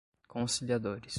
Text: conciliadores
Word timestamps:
conciliadores 0.27 1.07